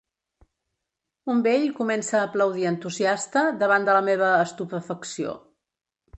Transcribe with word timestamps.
Un 1.33 1.43
vell 1.47 1.67
comença 1.79 2.15
a 2.19 2.21
aplaudir 2.29 2.65
entusiasta 2.71 3.45
davant 3.61 3.87
de 3.91 3.97
la 3.99 4.03
meva 4.09 4.33
estupefacció. 4.49 5.37